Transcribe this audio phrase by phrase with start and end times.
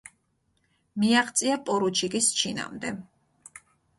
[1.01, 2.93] მიაღწია პორუჩიკის ჩინამდე.